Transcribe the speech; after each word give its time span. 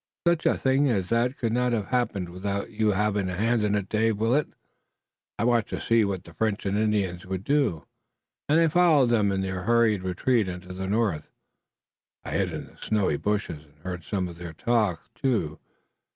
Such 0.25 0.47
a 0.47 0.57
thing 0.57 0.89
as 0.89 1.09
that 1.09 1.37
could 1.37 1.53
not 1.53 1.73
have 1.73 1.89
happened 1.89 2.29
without 2.29 2.71
you 2.71 2.87
having 2.87 3.29
a 3.29 3.35
hand 3.35 3.63
in 3.63 3.75
it, 3.75 3.87
Dave 3.87 4.17
Willet. 4.17 4.47
I 5.37 5.43
watched 5.43 5.69
to 5.69 5.79
see 5.79 6.03
what 6.03 6.23
the 6.23 6.33
French 6.33 6.65
and 6.65 6.75
Indians 6.75 7.23
would 7.27 7.43
do, 7.43 7.85
and 8.49 8.59
I 8.59 8.67
followed 8.67 9.09
them 9.11 9.31
in 9.31 9.41
their 9.41 9.61
hurried 9.61 10.01
retreat 10.01 10.47
into 10.47 10.73
the 10.73 10.87
north. 10.87 11.29
I 12.23 12.31
hid 12.31 12.51
in 12.51 12.65
the 12.65 12.77
snowy 12.77 13.17
bushes, 13.17 13.63
and 13.63 13.75
heard 13.83 14.03
some 14.03 14.27
of 14.27 14.39
their 14.39 14.53
talk, 14.53 15.07
too. 15.13 15.59